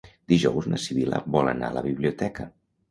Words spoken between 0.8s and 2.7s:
Sibil·la vol anar a la biblioteca.